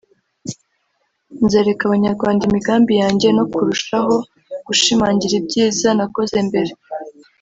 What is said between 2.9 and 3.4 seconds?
yanjye